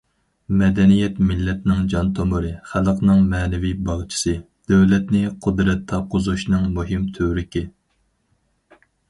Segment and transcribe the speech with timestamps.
[0.59, 4.33] مەدەنىيەت مىللەتنىڭ جان تومۇرى، خەلقنىڭ مەنىۋى باغچىسى،
[4.73, 7.65] دۆلەتنى قۇدرەت تاپقۇزۇشنىڭ مۇھىم تۈۋرۈكى.